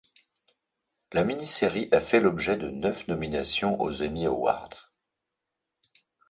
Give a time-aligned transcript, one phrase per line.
[1.13, 4.91] La mini-série a fait l'objet de neuf nominations aux Emmy Awards.